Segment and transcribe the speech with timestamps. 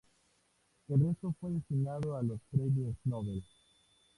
[0.87, 3.43] El resto fue destinado a los Premios Nobel.